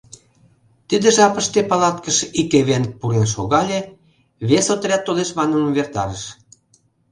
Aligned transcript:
Тиде 0.87 1.07
жапыште 1.17 1.59
палаткыш 1.69 2.17
ик 2.39 2.51
эвенк 2.59 2.89
пурен 2.99 3.27
шогале,— 3.33 3.79
вес 4.47 4.67
отряд 4.75 5.01
толеш 5.07 5.29
манын 5.39 5.61
увертарыш. 5.69 6.23